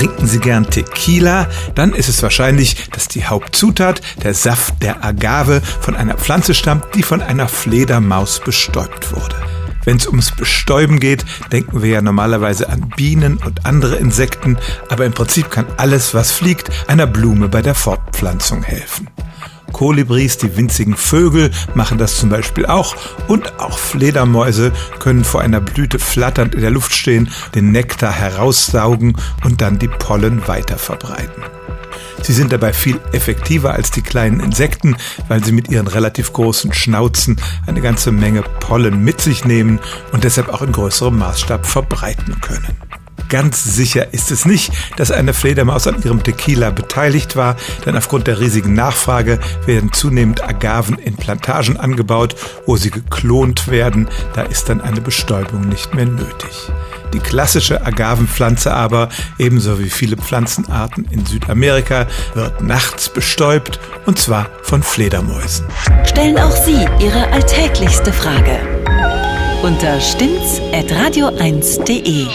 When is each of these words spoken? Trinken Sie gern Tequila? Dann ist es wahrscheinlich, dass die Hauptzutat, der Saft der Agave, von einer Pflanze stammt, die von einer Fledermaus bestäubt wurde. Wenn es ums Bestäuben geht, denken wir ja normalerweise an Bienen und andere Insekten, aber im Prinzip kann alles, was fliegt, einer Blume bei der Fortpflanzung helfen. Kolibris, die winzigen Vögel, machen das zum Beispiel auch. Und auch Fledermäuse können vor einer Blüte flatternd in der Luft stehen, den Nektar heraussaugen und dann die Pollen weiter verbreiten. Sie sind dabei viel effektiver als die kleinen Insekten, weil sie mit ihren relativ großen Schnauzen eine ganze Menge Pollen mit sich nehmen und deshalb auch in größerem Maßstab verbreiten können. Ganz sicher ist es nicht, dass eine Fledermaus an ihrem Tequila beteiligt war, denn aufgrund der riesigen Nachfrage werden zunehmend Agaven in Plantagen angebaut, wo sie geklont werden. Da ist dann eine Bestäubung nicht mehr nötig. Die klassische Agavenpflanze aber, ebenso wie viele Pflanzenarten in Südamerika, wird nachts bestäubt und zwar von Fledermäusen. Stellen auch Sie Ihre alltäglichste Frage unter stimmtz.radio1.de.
Trinken 0.00 0.26
Sie 0.26 0.38
gern 0.38 0.64
Tequila? 0.64 1.46
Dann 1.74 1.92
ist 1.92 2.08
es 2.08 2.22
wahrscheinlich, 2.22 2.88
dass 2.88 3.06
die 3.06 3.26
Hauptzutat, 3.26 4.00
der 4.22 4.32
Saft 4.32 4.82
der 4.82 5.04
Agave, 5.04 5.60
von 5.60 5.94
einer 5.94 6.16
Pflanze 6.16 6.54
stammt, 6.54 6.86
die 6.94 7.02
von 7.02 7.20
einer 7.20 7.48
Fledermaus 7.48 8.40
bestäubt 8.40 9.14
wurde. 9.14 9.36
Wenn 9.84 9.98
es 9.98 10.06
ums 10.06 10.34
Bestäuben 10.34 11.00
geht, 11.00 11.26
denken 11.52 11.82
wir 11.82 11.90
ja 11.90 12.00
normalerweise 12.00 12.70
an 12.70 12.88
Bienen 12.96 13.36
und 13.44 13.66
andere 13.66 13.96
Insekten, 13.96 14.56
aber 14.88 15.04
im 15.04 15.12
Prinzip 15.12 15.50
kann 15.50 15.66
alles, 15.76 16.14
was 16.14 16.32
fliegt, 16.32 16.70
einer 16.88 17.06
Blume 17.06 17.50
bei 17.50 17.60
der 17.60 17.74
Fortpflanzung 17.74 18.62
helfen. 18.62 19.06
Kolibris, 19.80 20.36
die 20.36 20.58
winzigen 20.58 20.94
Vögel, 20.94 21.50
machen 21.72 21.96
das 21.96 22.18
zum 22.18 22.28
Beispiel 22.28 22.66
auch. 22.66 22.96
Und 23.28 23.58
auch 23.58 23.78
Fledermäuse 23.78 24.72
können 24.98 25.24
vor 25.24 25.40
einer 25.40 25.62
Blüte 25.62 25.98
flatternd 25.98 26.54
in 26.54 26.60
der 26.60 26.70
Luft 26.70 26.92
stehen, 26.92 27.30
den 27.54 27.72
Nektar 27.72 28.12
heraussaugen 28.12 29.16
und 29.42 29.62
dann 29.62 29.78
die 29.78 29.88
Pollen 29.88 30.46
weiter 30.46 30.76
verbreiten. 30.76 31.42
Sie 32.20 32.34
sind 32.34 32.52
dabei 32.52 32.74
viel 32.74 33.00
effektiver 33.12 33.72
als 33.72 33.90
die 33.90 34.02
kleinen 34.02 34.40
Insekten, 34.40 34.98
weil 35.28 35.42
sie 35.42 35.52
mit 35.52 35.70
ihren 35.70 35.86
relativ 35.86 36.34
großen 36.34 36.74
Schnauzen 36.74 37.40
eine 37.66 37.80
ganze 37.80 38.12
Menge 38.12 38.42
Pollen 38.42 39.02
mit 39.02 39.22
sich 39.22 39.46
nehmen 39.46 39.80
und 40.12 40.24
deshalb 40.24 40.50
auch 40.50 40.60
in 40.60 40.72
größerem 40.72 41.18
Maßstab 41.18 41.64
verbreiten 41.64 42.38
können. 42.42 42.89
Ganz 43.30 43.64
sicher 43.64 44.12
ist 44.12 44.30
es 44.32 44.44
nicht, 44.44 44.72
dass 44.96 45.12
eine 45.12 45.32
Fledermaus 45.32 45.86
an 45.86 46.02
ihrem 46.02 46.22
Tequila 46.22 46.68
beteiligt 46.70 47.36
war, 47.36 47.56
denn 47.86 47.96
aufgrund 47.96 48.26
der 48.26 48.40
riesigen 48.40 48.74
Nachfrage 48.74 49.38
werden 49.66 49.92
zunehmend 49.92 50.42
Agaven 50.42 50.98
in 50.98 51.14
Plantagen 51.16 51.76
angebaut, 51.76 52.34
wo 52.66 52.76
sie 52.76 52.90
geklont 52.90 53.68
werden. 53.68 54.08
Da 54.34 54.42
ist 54.42 54.68
dann 54.68 54.80
eine 54.80 55.00
Bestäubung 55.00 55.68
nicht 55.68 55.94
mehr 55.94 56.06
nötig. 56.06 56.72
Die 57.12 57.20
klassische 57.20 57.86
Agavenpflanze 57.86 58.72
aber, 58.72 59.10
ebenso 59.38 59.78
wie 59.78 59.90
viele 59.90 60.16
Pflanzenarten 60.16 61.06
in 61.10 61.24
Südamerika, 61.24 62.08
wird 62.34 62.62
nachts 62.62 63.08
bestäubt 63.08 63.78
und 64.06 64.18
zwar 64.18 64.48
von 64.62 64.82
Fledermäusen. 64.82 65.66
Stellen 66.04 66.36
auch 66.38 66.56
Sie 66.64 66.84
Ihre 66.98 67.28
alltäglichste 67.32 68.12
Frage 68.12 68.58
unter 69.62 70.00
stimmtz.radio1.de. 70.00 72.26